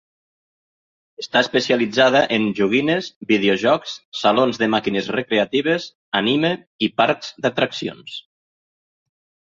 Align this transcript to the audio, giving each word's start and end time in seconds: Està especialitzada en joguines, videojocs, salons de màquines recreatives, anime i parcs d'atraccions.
Està 1.23 1.41
especialitzada 1.45 2.21
en 2.37 2.47
joguines, 2.61 3.09
videojocs, 3.33 3.93
salons 4.21 4.61
de 4.63 4.71
màquines 4.77 5.11
recreatives, 5.17 5.89
anime 6.23 6.51
i 6.89 6.91
parcs 7.03 7.33
d'atraccions. 7.45 8.21